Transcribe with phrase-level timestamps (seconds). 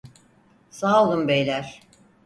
[0.69, 1.81] Sağolun beyler.